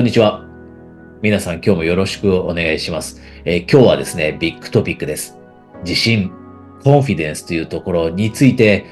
[0.00, 0.46] こんにちは。
[1.20, 3.20] 皆さん今日もよろしくお願いします。
[3.44, 5.36] えー、今日はですね、ビッグトピックです。
[5.82, 6.32] 自信、
[6.82, 8.86] コンフィデンスというところについて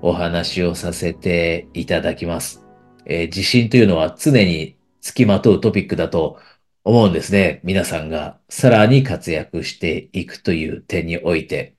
[0.00, 2.64] お話をさせていただきます。
[3.04, 6.38] えー、自信というのは常に付きまとうトピックだと
[6.84, 7.60] 思うんですね。
[7.62, 11.76] 皆さんがさらに活躍していくという点において。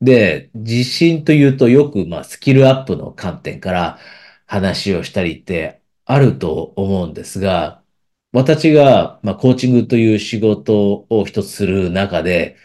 [0.00, 4.00] で、自信というとよくまあスキルアップの観点から
[4.44, 7.77] 話をしたりってあると思うんですが、
[8.32, 12.56] 私が、まあ、コーチングという仕事を一つする中で、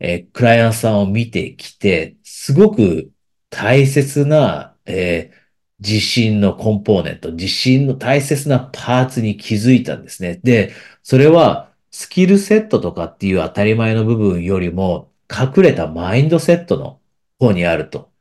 [0.00, 3.12] えー、クライアントさんを見てきて、すごく
[3.50, 5.36] 大切な、えー、
[5.80, 10.40] 自信のコンポーネント、自信の大切なパーツに気づいたんですね。
[10.42, 17.00] で、それはスキルセットとかっていう当たり前の部分よりも隠れたマインドセットの
[17.38, 18.12] 方にあると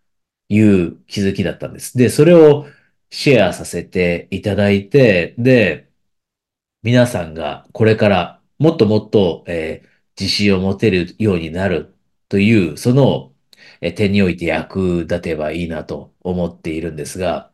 [0.49, 1.97] いう気づきだったんです。
[1.97, 2.67] で、それを
[3.09, 5.90] シェアさせていただいて、で、
[6.83, 9.87] 皆さんがこれからもっともっと、えー、
[10.19, 11.95] 自信を持てるようになる
[12.29, 13.33] という、その、
[13.81, 17.51] えー、点において役立てばいいなと思っているんですが、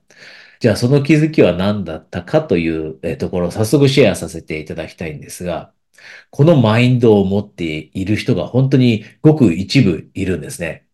[0.60, 5.74] じゃあその気づきは何だったかという、ところを早速シェアさせていただきたいんですが、
[6.32, 10.88] このマインドを持っている人が本当にごく一部いるんですね。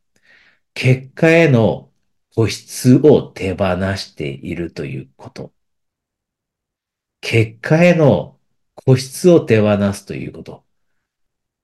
[0.73, 1.91] 結果への
[2.35, 3.65] 保湿を手放
[3.97, 5.53] しているということ。
[7.23, 8.37] 結果への
[8.85, 10.65] 固執を手放すということ。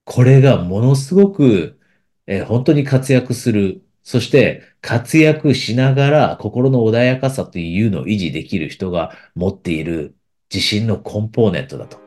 [0.06, 1.78] これがものすごく、
[2.26, 3.82] えー、本当に活躍する。
[4.02, 10.16] そして活躍しながら心の穏やかさというのを維持できる人が持っている
[10.52, 11.98] 自信のコンポーネントだと。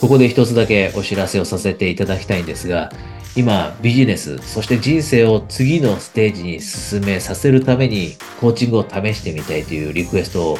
[0.00, 2.90] ここで一つだけお知らせをさせていただきたいんですが、
[3.36, 10.58] 今ビジネス、そして人生を次のステージに進めさせるためにコーチングを試してみたいというリクエストを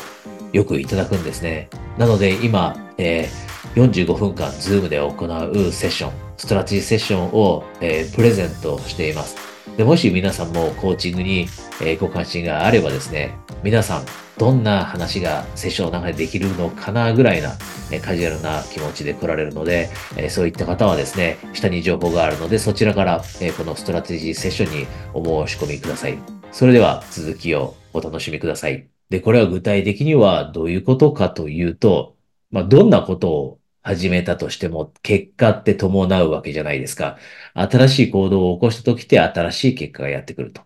[0.52, 1.68] よくいただくんですね。
[1.96, 9.36] なので今、えー、45分間 Zoom で行うセッション、ストラテジーセッションを、えー、プレゼントしています。
[9.76, 11.47] でもし皆さんもコーチングに、
[11.81, 14.04] えー、ご関心があればですね、皆さん
[14.38, 17.54] どんな話がセッションの中でできるのかなぐらいな、
[17.91, 26.19] えカジュアルな気持ちで来られるので、えそういった方はですね、下に情報があるので、そちらから、えこのストラテジーセッションにお申し込みください。
[26.53, 28.97] それでは続きをお楽しみください。
[29.10, 32.16] で、これは具体的にはどういうことかというと、
[32.50, 37.19] まあ、どんなことを始めたとしても、結果って伴うわけじゃないですか。
[37.54, 40.62] 新しい行動を起こしたときって新しい結果がやってくると。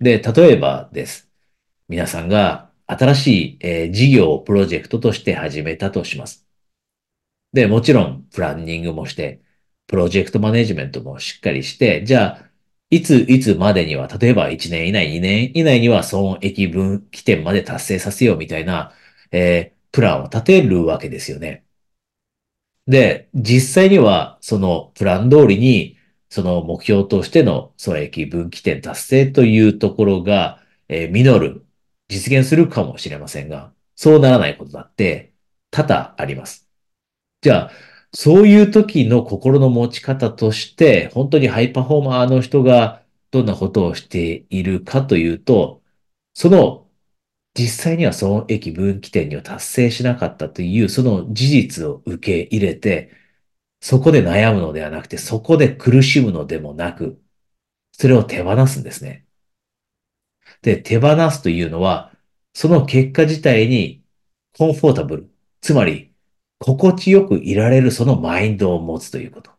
[0.00, 1.30] で、例えばです。
[1.88, 6.46] 皆さんが新しい、えー、事業をプロジェクトとして始めたとします。
[7.52, 9.40] で、もちろん、プランニングもして、
[9.86, 12.50] プロジェクトマネジメントもしっかりして、じゃあ、
[12.96, 18.92] いついつまでには、例えば1年以内、2年以内には損益分岐点まで達成させようみたいな、
[19.32, 21.64] えー、プランを立てるわけですよね。
[22.86, 31.66] で、実際には、そのプラン通りに、その目標としての損益分岐点達成というところが、えー、実る、
[32.08, 35.34] 実現するかもしれませんが、そうならないことだって
[35.70, 36.68] 多々あります。
[37.42, 37.70] じゃあ、
[38.14, 45.82] そういう時の心の持ち方として、本当にハイパフォーマーの人がどんなことをしているかというと、
[46.34, 46.88] その
[47.54, 53.12] 実際には損益分岐点には達成しなかったというその事実を受け入れて、
[53.80, 57.20] そこで悩むのではなくて、そこで苦しむのでもなく、
[57.92, 59.26] それを手放すんですね。
[60.62, 62.12] で、手放すというのは、
[62.54, 64.04] その結果自体に
[64.56, 65.30] コンフォータブル、
[65.60, 66.13] つまり
[66.58, 69.52] 心地よくいられるそのマインドを持つということ。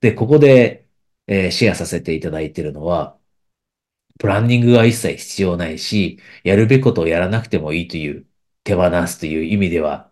[0.00, 0.88] で、ここで、
[1.26, 3.18] えー、シェアさせていただいているのは、
[4.18, 8.26] プランニングは一切必要ないし、やるべきことをやらなくてもいいという
[8.64, 10.10] 手放すという意味では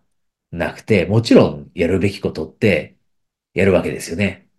[0.51, 2.97] なくて、もちろんやるべきことって
[3.53, 4.49] やるわけですよね。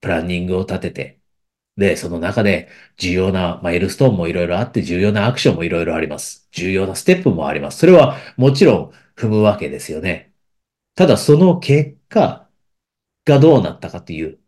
[0.00, 1.20] プランニングを立てて。
[1.76, 6.48] で、その中で重要なマイルストーンもいろいろあって、重要なアクションもいろいろあります。
[6.52, 7.78] 重要なステップもあります。
[7.78, 10.32] それはもちろん踏むわけですよね。
[10.94, 12.48] ただその結果
[13.24, 14.38] がどうなったかという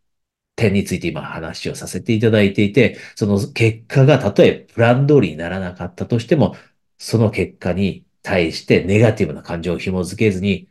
[0.56, 6.56] 点について今話をさせていただいていて、その結果がたとえプラン通りにならなかったとしても、
[6.98, 10.68] その結果に対してネガティブな感情を紐づけずに、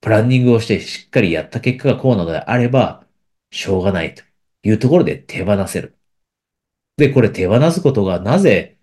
[0.00, 3.06] プランニングをしてしっかりやった結果がこうなのであれば、
[3.50, 4.22] しょうがないと
[4.62, 5.98] いうところで手放せる。
[6.96, 8.75] で、これ手放すことがなぜ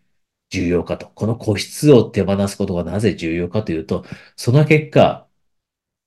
[0.53, 1.07] 重要かと。
[1.15, 4.05] この個室を手放すことがなぜ重要かというと、
[4.35, 5.27] その結果、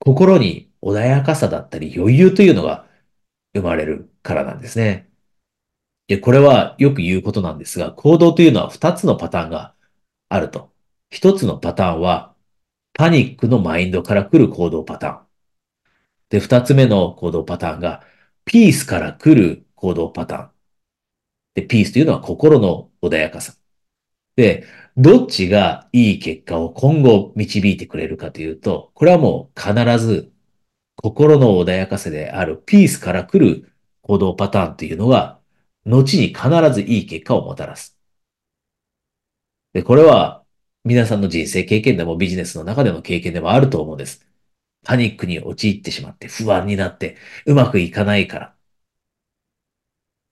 [0.01, 2.87] 心に穏やかさだったり余裕というのが
[3.55, 5.11] 生まれるからなんですね。
[6.09, 9.75] で、これはよく言うことなんですが、行動というのは2つのパターンが
[10.29, 10.73] あると。
[11.11, 12.35] 1つのパターンは、
[12.95, 15.27] パニックのマインドから来る行動パターン。
[16.31, 18.05] で、二つ目の行動パターンが、
[18.45, 20.51] ピースから来る行動パターン。
[21.55, 23.55] で、ピースというのは心の穏やかさ。
[24.37, 24.67] で、
[24.97, 30.33] どっちがいい結果を今後導いてくれるかというと、これはもう必ず
[30.97, 33.73] 心の穏やかさであるピースから来る
[34.03, 35.41] 行動パターンというのが、
[35.85, 37.99] 後に必ずいい結果をもたらす。
[39.73, 40.45] で、これは
[40.85, 44.27] 皆さんの人生経験でもビジネスの中での経験でもあると思うんです。
[44.85, 47.17] パニックに陥ってしまって不安になって
[47.47, 48.57] うまくいかないから。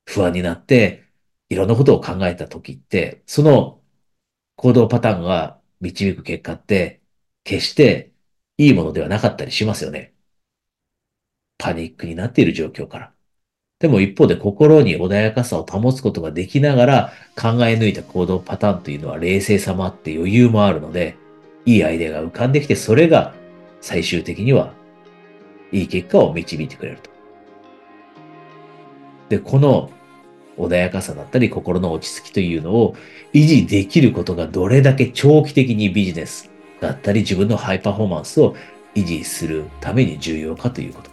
[0.06, 1.04] 不安になって
[1.48, 3.80] いろんなことを考えた時って、その
[4.56, 7.00] 行動パターンが導く結果って、
[7.44, 8.12] 決して
[8.56, 10.14] いいものではなかったりしますよね。
[11.58, 13.12] パニックになっている状況から。
[13.80, 21.16] でも一方で心に穏やかさを保つことができながら考え抜いた行動パターンというのは冷静さもあって余裕もあるので、
[21.66, 23.34] いいアイデアが浮かんできて、それが
[23.80, 24.72] 最終的には
[25.72, 27.10] いい結果を導いてくれると。
[29.28, 29.90] で、この
[30.58, 32.96] 穏やかさだったり心の落ち着きというのを
[33.32, 38.54] 維持できることがどれだけ長期的にビジネスだったり自分のハイパフォーマンスを
[38.94, 41.10] 維持するために重要かということ。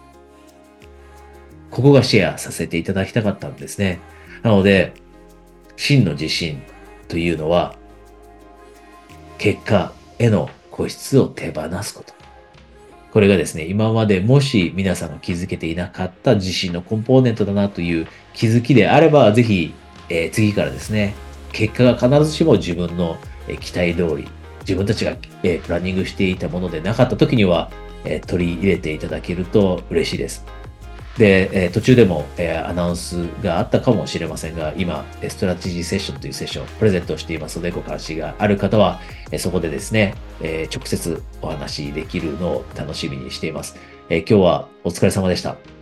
[1.72, 4.00] ここがシェアさせていただきたかったんですね。
[4.44, 4.94] なので、
[5.78, 6.62] 真の自信
[7.08, 7.76] というのは、
[9.38, 12.21] 結果への固執を手放すこと。
[13.12, 19.74] これがですね、今までもし皆さんが気づけていなかった自信のコンポーネントだなという気づきであれば、ぜひ、
[20.10, 21.14] えー、次からですね、
[21.52, 23.18] 結果が必ずしも自分の
[23.60, 24.28] 期待通り、
[24.62, 27.70] 自分たちが、えー、プランニングしていたものでなかった時には、
[28.06, 30.46] えー、取り入れていただけると嬉しいです。
[31.18, 39.00] で、えー、途中でも、えー、アナウンスがあったかもしれませんが、今、ストラテジーセッションというセッションをプレゼントしていますので、ご関心がある方は、
[39.32, 43.76] えー、そこでですね、え直接お話しできるのを楽しみにしています。
[44.10, 45.81] え今日はお疲れ様でした。